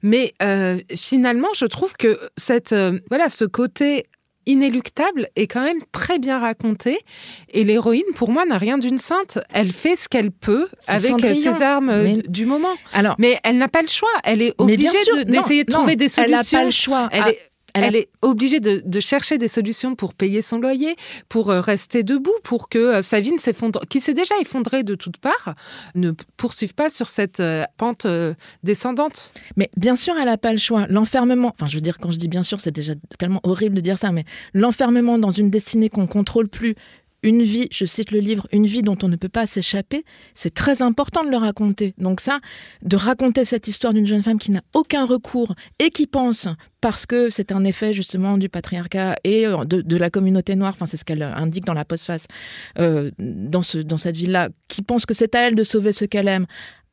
Mais 0.01 0.33
euh, 0.41 0.79
finalement, 0.95 1.47
je 1.55 1.65
trouve 1.65 1.93
que 1.93 2.19
cette, 2.35 2.73
euh, 2.73 2.99
voilà, 3.09 3.29
ce 3.29 3.45
côté 3.45 4.07
inéluctable 4.45 5.29
est 5.35 5.47
quand 5.47 5.63
même 5.63 5.79
très 5.93 6.19
bien 6.19 6.39
raconté. 6.39 6.99
Et 7.53 7.63
l'héroïne, 7.63 8.11
pour 8.15 8.29
moi, 8.31 8.45
n'a 8.45 8.57
rien 8.57 8.77
d'une 8.77 8.97
sainte. 8.97 9.39
Elle 9.53 9.71
fait 9.71 9.95
ce 9.95 10.09
qu'elle 10.09 10.31
peut 10.31 10.67
avec 10.87 11.19
ses 11.35 11.61
armes 11.61 12.21
du 12.27 12.45
moment. 12.45 12.75
Alors, 12.93 13.15
mais 13.17 13.39
elle 13.43 13.57
n'a 13.57 13.67
pas 13.69 13.81
le 13.81 13.87
choix. 13.87 14.09
Elle 14.23 14.41
est 14.41 14.53
obligée 14.57 14.89
d'essayer 15.25 15.63
de, 15.63 15.71
trouver 15.71 15.95
des 15.95 16.09
solutions. 16.09 16.23
Elle 16.23 16.31
n'a 16.31 16.59
pas 16.59 16.65
le 16.65 16.71
choix. 16.71 17.09
Elle 17.11 17.27
est 17.27 17.39
elle, 17.73 17.95
est 17.95 18.09
obligée 18.21 18.59
de, 18.59 18.99
chercher 18.99 19.37
des 19.37 19.47
solutions 19.47 19.95
pour 19.95 20.13
payer 20.13 20.41
son 20.41 20.59
loyer, 20.59 20.95
pour 21.29 21.49
euh, 21.49 21.61
rester 21.61 22.03
debout, 22.03 22.33
pour 22.43 22.69
que 22.69 22.77
euh, 22.77 23.01
sa 23.01 23.19
vie 23.19 23.31
ne 23.31 23.37
s'effondre, 23.37 23.81
qui 23.89 23.99
s'est 23.99 24.13
déjà 24.13 24.35
effondrée 24.41 24.83
de 24.83 24.95
toutes 24.95 25.17
parts, 25.17 25.55
ne 25.95 26.11
poursuive 26.37 26.73
pas 26.73 26.89
sur 26.89 27.07
cette 27.07 27.39
euh, 27.39 27.63
pente 27.77 28.07
descendante. 28.63 29.31
Mais 29.55 29.69
bien 29.77 29.95
sûr, 29.95 30.15
elle 30.17 30.25
n'a 30.25 30.37
pas 30.37 30.51
le 30.51 30.57
choix. 30.57 30.87
L'enfermement, 30.89 31.53
enfin, 31.53 31.67
je 31.69 31.75
veux 31.75 31.81
dire, 31.81 31.97
quand 31.97 32.11
je 32.11 32.17
dis 32.17 32.27
bien 32.27 32.43
sûr, 32.43 32.59
c'est 32.59 32.71
déjà 32.71 32.93
tellement 33.19 33.41
horrible 33.43 33.75
de 33.75 33.81
dire 33.81 33.97
ça, 33.97 34.11
mais 34.11 34.25
l'enfermement 34.53 35.17
dans 35.17 35.31
une 35.31 35.49
destinée 35.49 35.89
qu'on 35.89 36.07
contrôle 36.07 36.47
plus, 36.47 36.75
une 37.23 37.41
vie, 37.43 37.67
je 37.71 37.85
cite 37.85 38.11
le 38.11 38.19
livre, 38.19 38.47
une 38.51 38.67
vie 38.67 38.81
dont 38.81 38.97
on 39.01 39.07
ne 39.07 39.15
peut 39.15 39.29
pas 39.29 39.45
s'échapper, 39.45 40.05
c'est 40.35 40.53
très 40.53 40.81
important 40.81 41.23
de 41.23 41.29
le 41.29 41.37
raconter. 41.37 41.93
Donc 41.97 42.21
ça, 42.21 42.39
de 42.83 42.95
raconter 42.95 43.43
cette 43.43 43.67
histoire 43.67 43.93
d'une 43.93 44.05
jeune 44.05 44.23
femme 44.23 44.37
qui 44.37 44.51
n'a 44.51 44.61
aucun 44.73 45.05
recours 45.05 45.55
et 45.79 45.89
qui 45.89 46.05
pense, 46.05 46.47
parce 46.79 47.05
que 47.05 47.29
c'est 47.29 47.51
un 47.51 47.63
effet 47.63 47.91
justement 47.91 48.37
du 48.37 48.49
patriarcat 48.49 49.15
et 49.23 49.47
euh, 49.47 49.65
de, 49.65 49.97
la 49.97 50.09
communauté 50.09 50.55
noire, 50.55 50.73
enfin 50.73 50.85
c'est 50.85 50.97
ce 50.97 51.05
qu'elle 51.05 51.23
indique 51.23 51.65
dans 51.65 51.73
la 51.73 51.85
postface, 51.85 52.27
euh, 52.77 53.11
dans, 53.17 53.63
ce, 53.63 53.79
dans 53.79 53.97
cette 53.97 54.15
ville-là, 54.15 54.49
qui 54.67 54.81
pense 54.83 55.05
que 55.05 55.13
c'est 55.13 55.33
à 55.33 55.47
elle 55.47 55.55
de 55.55 55.63
sauver 55.63 55.91
ce 55.91 56.05
qu'elle 56.05 56.27
aime, 56.27 56.45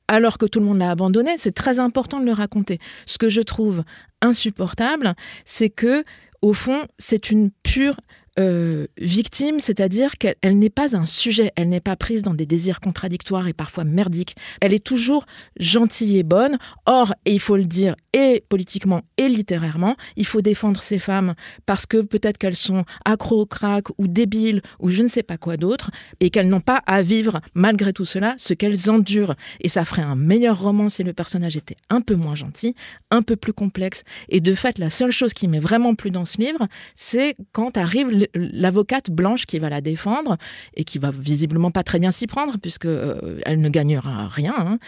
alors 0.09 0.39
que 0.39 0.47
tout 0.47 0.61
le 0.61 0.67
monde 0.67 0.79
l'a 0.79 0.91
abandonné, 0.91 1.35
c'est 1.37 1.55
très 1.55 1.79
important 1.79 2.21
de 2.21 2.27
le 2.27 2.33
raconter. 2.33 2.79
Ce 3.07 3.19
que 3.19 3.29
je 3.29 3.41
trouve 3.41 3.85
insupportable, 4.21 5.15
c'est 5.45 5.71
que, 5.71 6.05
au 6.43 6.53
fond, 6.53 6.83
c'est 6.99 7.31
une 7.31 7.51
pure 7.63 7.97
euh, 8.39 8.87
victime, 8.99 9.61
c'est-à-dire 9.61 10.19
qu'elle 10.19 10.59
n'est 10.59 10.71
pas 10.71 10.97
un 10.97 11.07
sujet, 11.07 11.53
elle 11.57 11.69
n'est 11.69 11.81
pas 11.81 11.95
prise 11.95 12.23
dans 12.23 12.35
des 12.35 12.47
désirs 12.47 12.81
contradictoires 12.81 13.47
et 13.47 13.53
parfois 13.53 13.85
merdiques. 13.85 14.35
Elle 14.61 14.73
est 14.73 14.85
toujours 14.85 15.25
gentille 15.59 16.19
et 16.19 16.23
bonne. 16.25 16.59
Or, 16.87 17.15
et 17.25 17.33
il 17.33 17.41
faut 17.41 17.57
le 17.57 17.65
dire, 17.65 17.95
et 18.13 18.43
politiquement 18.49 19.03
et 19.19 19.29
littérairement, 19.29 19.97
il 20.17 20.27
faut 20.27 20.41
défendre 20.41 20.83
ces 20.83 20.99
femmes 20.99 21.35
parce 21.67 21.87
que 21.87 22.01
peut-être 22.01 22.39
qu'elles 22.39 22.57
sont 22.57 22.85
accro 23.05 23.41
au 23.41 23.47
crack 23.47 23.87
ou 23.99 24.09
débiles 24.09 24.63
ou 24.81 24.89
je 24.91 25.03
ne 25.03 25.09
sais 25.09 25.23
pas 25.23 25.37
quoi 25.37 25.57
d'autre 25.57 25.91
et 26.21 26.31
qu'elles 26.31 26.49
n'ont 26.49 26.61
pas 26.61 26.83
à 26.87 27.03
vivre 27.03 27.41
malgré 27.55 27.93
tout 27.93 28.05
cela 28.05 28.35
ce 28.37 28.55
qu'elles 28.55 28.91
endurent. 28.91 29.35
Et 29.61 29.69
ça 29.69 29.85
ferait 29.85 30.03
un 30.03 30.17
meilleur 30.17 30.61
roman 30.61 30.89
si 30.89 31.03
le 31.03 31.13
personnage 31.13 31.57
était 31.57 31.77
un 31.89 32.01
peu 32.01 32.15
moins 32.15 32.35
gentil, 32.35 32.75
un 33.11 33.23
peu 33.23 33.37
plus 33.37 33.53
complexe. 33.53 34.03
Et 34.29 34.41
de 34.41 34.55
fait, 34.55 34.79
la 34.79 34.91
seule 34.91 35.13
chose 35.13 35.35
qui 35.35 35.49
m'est 35.49 35.61
vraiment 35.61 35.95
plus 35.95 36.11
dans 36.11 36.25
ce 36.25 36.39
livre, 36.39 36.67
c'est 36.95 37.37
quand 37.53 37.77
arrive 37.77 38.24
l'avocate 38.35 39.11
blanche 39.11 39.47
qui 39.47 39.59
va 39.59 39.69
la 39.69 39.81
défendre 39.81 40.37
et 40.75 40.85
qui 40.85 40.99
va 40.99 41.11
visiblement 41.11 41.71
pas 41.71 41.83
très 41.83 41.99
bien 41.99 42.13
s'y 42.13 42.27
prendre 42.27 42.59
puisque 42.59 42.87
euh, 42.87 43.41
elle 43.45 43.61
ne 43.61 43.69
gagnera 43.69 44.29
rien. 44.29 44.55
Hein. 44.57 44.79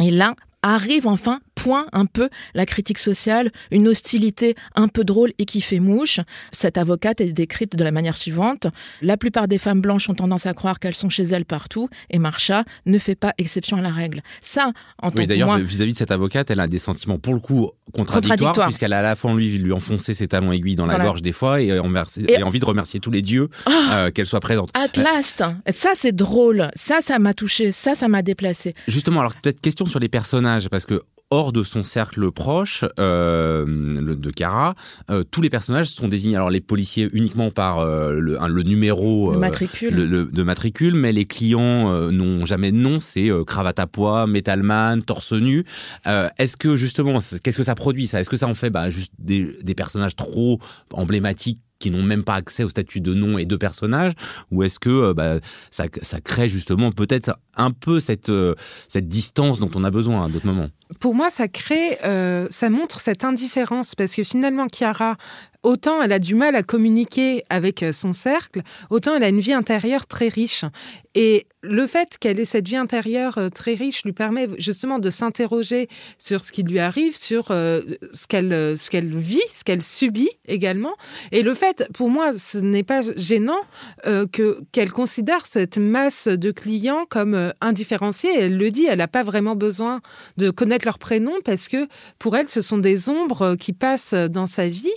Et 0.00 0.10
là, 0.10 0.34
arrive 0.64 1.06
enfin, 1.06 1.40
point 1.54 1.86
un 1.92 2.06
peu 2.06 2.28
la 2.54 2.66
critique 2.66 2.98
sociale, 2.98 3.52
une 3.70 3.88
hostilité 3.88 4.54
un 4.74 4.88
peu 4.88 5.04
drôle 5.04 5.32
et 5.38 5.44
qui 5.44 5.60
fait 5.60 5.78
mouche. 5.78 6.20
Cette 6.52 6.78
avocate 6.78 7.20
est 7.20 7.32
décrite 7.32 7.76
de 7.76 7.84
la 7.84 7.90
manière 7.90 8.16
suivante. 8.16 8.66
La 9.02 9.16
plupart 9.16 9.46
des 9.46 9.58
femmes 9.58 9.80
blanches 9.80 10.08
ont 10.08 10.14
tendance 10.14 10.46
à 10.46 10.54
croire 10.54 10.80
qu'elles 10.80 10.94
sont 10.94 11.10
chez 11.10 11.24
elles 11.24 11.44
partout 11.44 11.88
et 12.10 12.18
Marcha 12.18 12.64
ne 12.86 12.98
fait 12.98 13.14
pas 13.14 13.34
exception 13.38 13.76
à 13.76 13.82
la 13.82 13.90
règle. 13.90 14.22
Ça, 14.40 14.72
en 15.02 15.10
oui, 15.14 15.26
d'ailleurs, 15.26 15.58
vis-à-vis 15.58 15.92
de 15.92 15.98
cette 15.98 16.10
avocate, 16.10 16.50
elle 16.50 16.60
a 16.60 16.66
des 16.66 16.78
sentiments 16.78 17.18
pour 17.18 17.34
le 17.34 17.40
coup 17.40 17.70
contradictoires, 17.92 18.66
puisqu'elle 18.66 18.92
a 18.92 19.00
à 19.00 19.02
la 19.02 19.16
fois 19.16 19.34
lui 19.34 19.58
lui 19.58 19.72
enfoncer 19.72 20.14
ses 20.14 20.28
talons 20.28 20.52
aiguilles 20.52 20.74
dans 20.76 20.86
la 20.86 20.98
gorge 20.98 21.22
des 21.22 21.32
fois 21.32 21.60
et, 21.60 21.68
et, 21.68 22.42
envie 22.42 22.60
de 22.60 22.64
remercier 22.64 23.00
tous 23.00 23.10
les 23.10 23.22
dieux 23.22 23.48
ah 23.66 23.70
euh, 23.92 24.10
qu'elle 24.10 24.26
soit 24.26 24.40
présente. 24.40 24.70
At 24.74 25.00
last, 25.00 25.44
ça 25.70 25.90
c'est 25.94 26.14
drôle, 26.14 26.68
ça 26.74 27.00
ça 27.00 27.18
m'a 27.18 27.34
touché, 27.34 27.70
ça 27.70 27.94
ça 27.94 28.08
m'a 28.08 28.22
déplacé. 28.22 28.74
Justement, 28.88 29.20
alors 29.20 29.34
peut-être 29.34 29.60
question 29.60 29.86
sur 29.86 30.00
les 30.00 30.08
personnages 30.08 30.53
parce 30.70 30.86
que 30.86 31.00
hors 31.30 31.52
de 31.52 31.62
son 31.62 31.82
cercle 31.84 32.30
proche 32.30 32.84
euh, 33.00 33.64
de 34.14 34.30
Cara, 34.30 34.74
euh, 35.10 35.24
tous 35.28 35.42
les 35.42 35.50
personnages 35.50 35.88
sont 35.88 36.06
désignés. 36.06 36.36
Alors 36.36 36.50
les 36.50 36.60
policiers 36.60 37.08
uniquement 37.12 37.50
par 37.50 37.80
euh, 37.80 38.12
le, 38.12 38.62
numéro 38.62 39.32
Le 39.32 39.38
matricule. 39.38 39.94
le- 39.94 40.06
le- 40.06 40.24
de 40.26 40.42
matricule, 40.42 40.94
mais 40.94 41.12
les 41.12 41.24
clients 41.24 42.10
n'ont 42.12 42.44
jamais 42.44 42.70
de 42.72 42.76
nom. 42.76 43.00
C'est 43.00 43.30
cravate 43.46 43.78
à 43.80 43.86
pois, 43.86 44.26
metalman, 44.26 45.02
torse 45.02 45.32
nu. 45.32 45.64
Est-ce 46.38 46.56
que 46.56 46.76
justement, 46.76 47.18
qu'est-ce 47.42 47.56
que 47.58 47.64
ça 47.64 47.74
produit 47.74 48.06
ça? 48.06 48.20
Est-ce 48.20 48.30
que 48.30 48.36
ça 48.36 48.46
en 48.48 48.54
fait 48.54 48.70
bah, 48.70 48.90
juste 48.90 49.12
des, 49.18 49.56
des 49.62 49.74
personnages 49.74 50.16
trop 50.16 50.60
emblématiques 50.92 51.60
qui 51.84 51.90
n'ont 51.90 52.02
même 52.02 52.24
pas 52.24 52.36
accès 52.36 52.64
au 52.64 52.70
statut 52.70 53.02
de 53.02 53.12
nom 53.12 53.36
et 53.36 53.44
de 53.44 53.56
personnage 53.56 54.12
ou 54.50 54.62
est-ce 54.62 54.78
que 54.78 54.88
euh, 54.88 55.12
bah, 55.12 55.34
ça, 55.70 55.84
ça 56.00 56.18
crée 56.18 56.48
justement 56.48 56.92
peut-être 56.92 57.38
un 57.56 57.72
peu 57.72 58.00
cette, 58.00 58.30
euh, 58.30 58.54
cette 58.88 59.06
distance 59.06 59.60
dont 59.60 59.70
on 59.74 59.84
a 59.84 59.90
besoin 59.90 60.24
à 60.24 60.28
d'autres 60.30 60.46
moments? 60.46 60.70
Pour 60.98 61.14
moi, 61.14 61.28
ça 61.28 61.46
crée, 61.46 61.98
euh, 62.06 62.46
ça 62.48 62.70
montre 62.70 63.00
cette 63.00 63.22
indifférence 63.22 63.94
parce 63.94 64.14
que 64.14 64.24
finalement, 64.24 64.66
Chiara, 64.72 65.18
autant 65.64 66.02
elle 66.02 66.12
a 66.12 66.18
du 66.20 66.34
mal 66.36 66.54
à 66.54 66.62
communiquer 66.62 67.42
avec 67.50 67.82
euh, 67.82 67.92
son 67.92 68.12
cercle, 68.12 68.62
autant 68.90 69.16
elle 69.16 69.24
a 69.24 69.28
une 69.28 69.40
vie 69.40 69.52
intérieure 69.52 70.06
très 70.06 70.28
riche. 70.28 70.64
Et 71.16 71.46
le 71.62 71.86
fait 71.86 72.18
qu'elle 72.18 72.38
ait 72.38 72.44
cette 72.44 72.68
vie 72.68 72.76
intérieure 72.76 73.38
euh, 73.38 73.48
très 73.48 73.74
riche 73.74 74.04
lui 74.04 74.12
permet 74.12 74.48
justement 74.58 74.98
de 74.98 75.10
s'interroger 75.10 75.88
sur 76.18 76.44
ce 76.44 76.52
qui 76.52 76.62
lui 76.62 76.78
arrive, 76.78 77.16
sur 77.16 77.50
euh, 77.50 77.82
ce 78.12 78.26
qu'elle 78.26 78.76
ce 78.76 78.90
qu'elle 78.90 79.16
vit, 79.16 79.42
ce 79.52 79.64
qu'elle 79.64 79.82
subit 79.82 80.30
également. 80.46 80.94
Et 81.32 81.42
le 81.42 81.54
fait, 81.54 81.88
pour 81.94 82.10
moi, 82.10 82.32
ce 82.36 82.58
n'est 82.58 82.82
pas 82.82 83.00
gênant 83.16 83.60
que 84.04 84.60
qu'elle 84.72 84.92
considère 84.92 85.46
cette 85.46 85.78
masse 85.78 86.28
de 86.28 86.50
clients 86.50 87.06
comme 87.08 87.52
indifférenciés. 87.60 88.30
Elle 88.36 88.58
le 88.58 88.70
dit, 88.70 88.84
elle 88.84 88.98
n'a 88.98 89.08
pas 89.08 89.22
vraiment 89.22 89.56
besoin 89.56 90.00
de 90.36 90.50
connaître 90.50 90.84
leur 90.84 90.98
prénom 90.98 91.32
parce 91.44 91.68
que 91.68 91.88
pour 92.18 92.36
elle, 92.36 92.48
ce 92.48 92.60
sont 92.60 92.78
des 92.78 93.08
ombres 93.08 93.56
qui 93.56 93.72
passent 93.72 94.14
dans 94.14 94.46
sa 94.46 94.68
vie. 94.68 94.92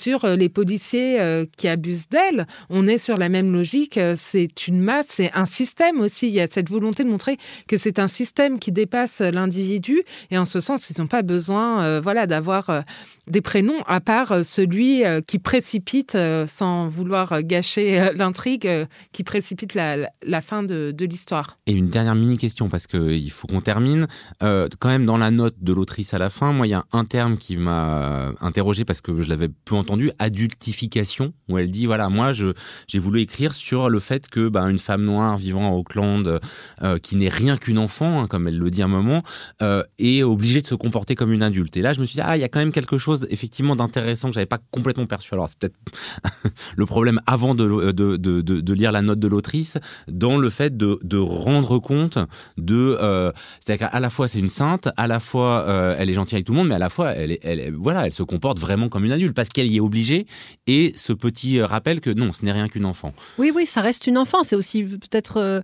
Sur 0.00 0.24
euh, 0.24 0.36
les 0.36 0.48
policiers 0.48 1.20
euh, 1.20 1.44
qui 1.56 1.68
abusent 1.68 2.08
d'elle, 2.08 2.46
on 2.70 2.86
est 2.86 2.98
sur 2.98 3.16
la 3.16 3.28
même 3.28 3.52
logique. 3.52 3.98
Euh, 3.98 4.14
C'est 4.16 4.66
une 4.66 4.80
masse, 4.80 5.08
c'est 5.10 5.30
un 5.34 5.46
système 5.46 6.00
aussi. 6.00 6.28
Il 6.28 6.32
y 6.32 6.40
a 6.40 6.46
cette 6.48 6.70
volonté 6.70 7.04
de 7.04 7.08
montrer 7.08 7.36
que 7.68 7.76
c'est 7.76 7.98
un 7.98 8.08
système 8.08 8.58
qui 8.58 8.72
dépasse 8.72 9.20
l'individu. 9.20 10.02
Et 10.30 10.38
en 10.38 10.44
ce 10.44 10.60
sens, 10.60 10.88
ils 10.90 11.00
n'ont 11.00 11.06
pas 11.06 11.22
besoin 11.22 12.00
voilà, 12.00 12.26
d'avoir 12.26 12.84
des 13.26 13.40
prénoms 13.40 13.82
à 13.86 14.00
part 14.00 14.44
celui 14.44 15.02
qui 15.26 15.38
précipite, 15.38 16.16
sans 16.46 16.88
vouloir 16.88 17.42
gâcher 17.42 18.10
l'intrigue, 18.14 18.68
qui 19.12 19.24
précipite 19.24 19.74
la, 19.74 20.40
fin 20.40 20.62
de, 20.62 20.92
de 20.92 21.04
l'histoire. 21.04 21.58
Et 21.66 21.72
une 21.72 21.88
dernière 21.88 22.14
mini 22.14 22.36
question 22.36 22.68
parce 22.68 22.86
que 22.86 23.12
il 23.12 23.30
faut 23.30 23.46
qu'on 23.46 23.60
termine. 23.60 24.06
Quand 24.40 24.88
même 24.88 25.06
dans 25.06 25.18
la 25.18 25.30
note 25.30 25.56
de 25.60 25.72
l'autrice 25.72 26.14
à 26.14 26.18
la 26.18 26.30
fin, 26.30 26.52
moi 26.52 26.66
il 26.66 26.70
y 26.70 26.74
a 26.74 26.84
un 26.92 27.04
terme 27.04 27.36
qui 27.36 27.56
m'a 27.56 28.32
interrogé 28.40 28.84
parce 28.84 29.00
que 29.00 29.20
je 29.20 29.28
l'avais 29.28 29.48
peu 29.48 29.74
entendu, 29.74 29.89
adultification, 30.18 31.32
où 31.48 31.58
elle 31.58 31.70
dit 31.70 31.86
voilà 31.86 32.08
moi 32.08 32.32
j'ai 32.32 32.98
voulu 32.98 33.20
écrire 33.20 33.54
sur 33.54 33.88
le 33.88 34.00
fait 34.00 34.28
que 34.28 34.48
ben, 34.48 34.68
une 34.68 34.78
femme 34.78 35.04
noire 35.04 35.36
vivant 35.36 35.70
à 35.70 35.74
Auckland, 35.74 36.40
euh, 36.82 36.98
qui 36.98 37.16
n'est 37.16 37.28
rien 37.28 37.56
qu'une 37.56 37.78
enfant, 37.78 38.22
hein, 38.22 38.26
comme 38.26 38.48
elle 38.48 38.58
le 38.58 38.70
dit 38.70 38.82
à 38.82 38.86
un 38.86 38.88
moment, 38.88 39.22
euh, 39.62 39.82
est 39.98 40.22
obligée 40.22 40.62
de 40.62 40.66
se 40.66 40.74
comporter 40.74 41.14
comme 41.14 41.32
une 41.32 41.42
adulte. 41.42 41.76
Et 41.76 41.82
là 41.82 41.92
je 41.92 42.00
me 42.00 42.06
suis 42.06 42.16
dit 42.16 42.22
ah 42.24 42.36
il 42.36 42.40
y 42.40 42.44
a 42.44 42.48
quand 42.48 42.60
même 42.60 42.72
quelque 42.72 42.98
chose 42.98 43.26
effectivement 43.30 43.76
d'intéressant 43.76 44.28
que 44.28 44.34
j'avais 44.34 44.46
pas 44.46 44.60
complètement 44.70 45.06
perçu. 45.06 45.34
Alors 45.34 45.48
c'est 45.48 45.58
peut-être 45.58 45.76
le 46.76 46.86
problème 46.86 47.20
avant 47.26 47.54
de, 47.54 47.92
de, 47.92 48.16
de, 48.16 48.74
lire 48.74 48.92
la 48.92 49.02
note 49.02 49.18
de 49.18 49.28
l'autrice 49.28 49.78
dans 50.08 50.36
le 50.36 50.50
fait 50.50 50.76
de, 50.76 51.18
rendre 51.20 51.78
compte 51.78 52.18
de 52.56 52.96
euh, 53.00 53.32
c'est-à-dire 53.60 53.88
qu'à 53.88 54.00
la 54.00 54.10
fois 54.10 54.28
c'est 54.28 54.38
une 54.38 54.48
sainte 54.48 54.88
à 54.96 55.06
la 55.06 55.20
fois 55.20 55.64
euh, 55.68 55.94
elle 55.98 56.10
est 56.10 56.14
gentille 56.14 56.36
avec 56.36 56.46
tout 56.46 56.52
le 56.52 56.58
monde 56.58 56.68
mais 56.68 56.74
à 56.74 56.78
la 56.78 56.88
fois 56.88 57.12
elle, 57.12 57.38
elle 57.42 57.74
voilà 57.74 58.06
elle 58.06 58.12
se 58.12 58.22
comporte 58.22 58.58
vraiment 58.58 58.88
comme 58.88 59.04
une 59.04 59.12
adulte 59.12 59.34
parce 59.34 59.48
qu'elle 59.48 59.66
y 59.66 59.76
est 59.76 59.79
obligée 59.80 60.26
et 60.66 60.92
ce 60.96 61.12
petit 61.12 61.58
euh, 61.58 61.66
rappel 61.66 62.00
que 62.00 62.10
non 62.10 62.32
ce 62.32 62.44
n'est 62.44 62.52
rien 62.52 62.68
qu'une 62.68 62.84
enfant 62.84 63.12
Oui, 63.38 63.52
oui, 63.54 63.66
ça 63.66 63.80
reste 63.80 64.06
une 64.06 64.18
enfant. 64.18 64.42
C'est 64.42 64.56
aussi 64.56 64.84
peut-être 64.84 65.62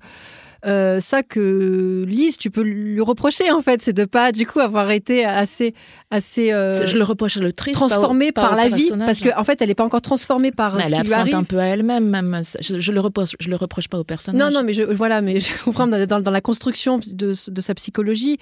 euh, 0.65 0.97
euh, 0.97 1.01
ça 1.01 1.23
que 1.23 2.05
Lise, 2.07 2.37
tu 2.39 2.51
peux 2.51 2.63
lui 2.63 3.01
reprocher 3.01 3.51
en 3.51 3.61
fait, 3.61 3.83
c'est 3.83 3.93
de 3.93 4.05
pas 4.05 4.31
du 4.33 4.47
coup 4.47 4.61
avoir 4.61 4.91
été 4.91 5.25
assez, 5.25 5.75
assez 6.11 6.53
euh, 6.53 6.87
je 6.87 6.97
le 6.97 7.05
reproche 7.05 7.37
à 7.37 7.41
l'autrice. 7.41 7.75
transformée 7.75 8.31
par 8.33 8.53
au 8.53 8.57
la 8.57 8.69
vie, 8.69 8.91
parce 8.99 9.21
qu'en 9.21 9.39
en 9.41 9.45
fait, 9.45 9.61
elle 9.63 9.69
n'est 9.69 9.75
pas 9.75 9.85
encore 9.85 10.03
transformée 10.03 10.53
par 10.53 10.75
euh, 10.75 10.79
Mais 10.79 10.85
ce 10.89 10.93
elle 10.95 11.01
qui 11.03 11.07
lui 11.09 11.15
arrive. 11.15 11.35
un 11.35 11.45
peu 11.45 11.59
à 11.59 11.67
elle-même, 11.67 12.09
même. 12.09 12.41
Je, 12.61 12.79
je 12.79 12.93
le 12.93 13.01
reproche, 13.01 13.31
je 13.41 13.49
le 13.51 13.57
reproche 13.57 13.89
pas 13.89 13.99
au 13.99 14.05
personnage. 14.05 14.41
Non, 14.41 14.51
non, 14.61 14.65
mais 14.65 14.73
je, 14.75 14.83
voilà, 14.83 15.21
mais 15.23 15.41
je 15.41 15.65
comprends 15.65 15.87
dans, 15.87 16.05
dans- 16.07 16.21
dans 16.21 16.31
la 16.31 16.41
construction 16.41 16.99
de, 16.99 17.35
de 17.51 17.61
sa 17.61 17.75
psychologie, 17.75 18.39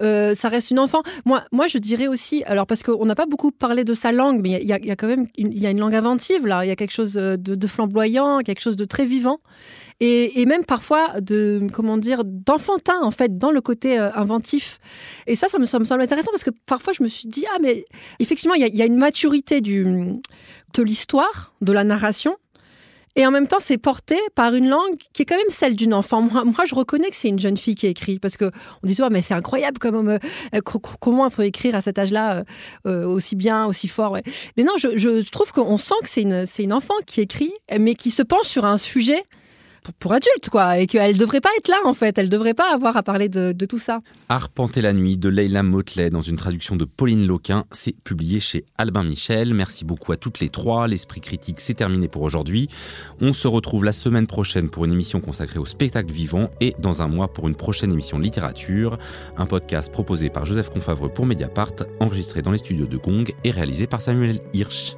euh, 0.00 0.34
ça 0.34 0.48
reste 0.48 0.70
une 0.70 0.78
enfant. 0.78 1.02
Moi, 1.24 1.44
moi, 1.52 1.66
je 1.66 1.78
dirais 1.78 2.06
aussi, 2.08 2.42
alors 2.44 2.66
parce 2.66 2.82
qu'on 2.82 3.04
n'a 3.06 3.14
pas 3.14 3.26
beaucoup 3.26 3.50
parlé 3.50 3.84
de 3.84 3.94
sa 3.94 4.12
langue, 4.12 4.40
mais 4.42 4.58
il 4.60 4.66
y 4.68 4.72
a, 4.72 4.78
il 4.78 4.86
y 4.86 4.90
a 4.90 4.96
quand 4.96 5.08
même 5.08 5.26
une, 5.36 5.52
il 5.52 5.58
y 5.58 5.66
a 5.66 5.70
une 5.70 5.80
langue 5.80 5.94
inventive 5.94 6.46
là. 6.46 6.64
Il 6.64 6.68
y 6.68 6.72
a 6.72 6.76
quelque 6.76 6.92
chose 6.94 7.12
de, 7.14 7.36
de 7.36 7.66
flamboyant, 7.66 8.40
quelque 8.40 8.60
chose 8.60 8.76
de 8.76 8.84
très 8.84 9.06
vivant, 9.06 9.38
et, 10.00 10.46
même 10.46 10.64
parfois 10.64 11.20
de 11.20 11.66
comment 11.72 11.96
dire 11.96 12.22
d'enfantin 12.24 13.00
en 13.02 13.10
fait 13.10 13.36
dans 13.38 13.50
le 13.50 13.60
côté 13.60 13.98
euh, 13.98 14.12
inventif. 14.14 14.78
Et 15.26 15.34
ça, 15.34 15.48
ça 15.48 15.58
me, 15.58 15.64
semble 15.64 16.02
intéressant 16.02 16.30
parce 16.30 16.44
que 16.44 16.50
parfois 16.66 16.92
je 16.92 17.02
me 17.02 17.08
suis 17.08 17.28
dit 17.28 17.44
ah 17.52 17.58
mais 17.60 17.84
effectivement 18.18 18.54
il 18.54 18.62
y 18.62 18.82
a, 18.82 18.86
une 18.86 18.96
maturité 18.96 19.60
de 19.60 20.82
l'histoire, 20.82 21.54
de 21.60 21.72
la 21.72 21.84
narration. 21.84 22.36
Et 23.16 23.26
en 23.26 23.32
même 23.32 23.48
temps, 23.48 23.58
c'est 23.58 23.78
porté 23.78 24.16
par 24.36 24.54
une 24.54 24.68
langue 24.68 24.96
qui 25.12 25.22
est 25.22 25.24
quand 25.24 25.36
même 25.36 25.48
celle 25.48 25.74
d'une 25.74 25.92
enfant. 25.92 26.22
Moi, 26.22 26.44
moi, 26.44 26.64
je 26.68 26.74
reconnais 26.76 27.10
que 27.10 27.16
c'est 27.16 27.28
une 27.28 27.40
jeune 27.40 27.56
fille 27.56 27.74
qui 27.74 27.88
écrit 27.88 28.20
parce 28.20 28.36
que 28.36 28.44
on 28.44 28.86
dit 28.86 28.94
toujours, 28.94 29.10
mais 29.10 29.22
c'est 29.22 29.34
incroyable 29.34 29.78
comme 29.80 30.08
euh, 30.08 30.18
co- 30.64 30.78
co- 30.78 30.96
comment 31.00 31.24
on 31.24 31.30
peut 31.30 31.44
écrire 31.44 31.74
à 31.74 31.80
cet 31.80 31.98
âge-là 31.98 32.44
euh, 32.86 33.04
aussi 33.08 33.34
bien, 33.34 33.66
aussi 33.66 33.88
fort. 33.88 34.16
Mais 34.56 34.62
non, 34.62 34.74
je, 34.76 35.28
trouve 35.30 35.50
qu'on 35.50 35.76
sent 35.78 35.96
que 36.04 36.08
c'est 36.08 36.62
une 36.62 36.72
enfant 36.72 36.94
qui 37.06 37.20
écrit, 37.20 37.52
mais 37.76 37.96
qui 37.96 38.12
se 38.12 38.22
penche 38.22 38.46
sur 38.46 38.64
un 38.64 38.78
sujet 38.78 39.24
pour, 39.98 40.12
adultes, 40.12 40.48
quoi, 40.50 40.78
et 40.78 40.86
qu'elle 40.86 41.16
devrait 41.16 41.40
pas 41.40 41.50
être 41.58 41.68
là 41.68 41.78
en 41.84 41.94
fait. 41.94 42.18
Elle 42.18 42.28
devrait 42.28 42.54
pas 42.54 42.72
avoir 42.72 42.96
à 42.96 43.02
parler 43.02 43.28
de, 43.28 43.52
de 43.52 43.66
tout 43.66 43.78
ça. 43.78 44.00
Arpenter 44.28 44.80
la 44.80 44.92
nuit 44.92 45.16
de 45.16 45.28
Leila 45.28 45.62
Motley 45.62 46.10
dans 46.10 46.22
une 46.22 46.36
traduction 46.36 46.76
de 46.76 46.84
Pauline 46.84 47.26
Loquin, 47.26 47.64
c'est 47.72 47.96
publié 48.02 48.40
chez 48.40 48.64
Albin 48.78 49.04
Michel. 49.04 49.54
Merci 49.54 49.84
beaucoup 49.84 50.12
à 50.12 50.16
toutes 50.16 50.40
les 50.40 50.48
trois. 50.48 50.88
L'esprit 50.88 51.20
critique, 51.20 51.60
c'est 51.60 51.74
terminé 51.74 52.08
pour 52.08 52.22
aujourd'hui. 52.22 52.68
On 53.20 53.32
se 53.32 53.48
retrouve 53.48 53.84
la 53.84 53.92
semaine 53.92 54.26
prochaine 54.26 54.70
pour 54.70 54.84
une 54.84 54.92
émission 54.92 55.20
consacrée 55.20 55.58
au 55.58 55.66
spectacle 55.66 56.12
vivant 56.12 56.50
et 56.60 56.74
dans 56.78 57.02
un 57.02 57.08
mois 57.08 57.32
pour 57.32 57.48
une 57.48 57.54
prochaine 57.54 57.92
émission 57.92 58.18
littérature. 58.18 58.98
Un 59.36 59.46
podcast 59.46 59.92
proposé 59.92 60.30
par 60.30 60.46
Joseph 60.46 60.70
Confavreux 60.70 61.08
pour 61.08 61.26
Mediapart, 61.26 61.74
enregistré 62.00 62.42
dans 62.42 62.52
les 62.52 62.58
studios 62.58 62.86
de 62.86 62.96
Gong 62.96 63.24
et 63.44 63.50
réalisé 63.50 63.86
par 63.86 64.00
Samuel 64.00 64.40
Hirsch. 64.54 64.96